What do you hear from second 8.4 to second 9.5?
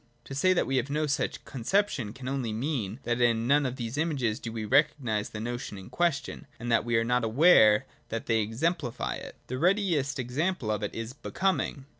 exem plify it.